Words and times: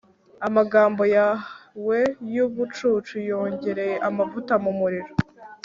amagambo 0.47 1.03
yawe 1.15 1.99
yubucucu 2.35 3.15
yongereye 3.29 3.95
amavuta 4.07 4.53
mumuriro 4.63 5.11